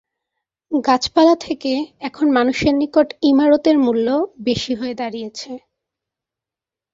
গাছপালা 0.71 1.35
থেকে 1.41 1.71
এখন 1.99 2.27
মানুষের 2.31 2.73
নিকট 2.73 3.07
ইমারতের 3.23 3.77
মূল্য 3.77 4.07
বেশি 4.43 4.73
হয়ে 4.75 4.95
দাঁড়িয়েছে। 4.95 5.51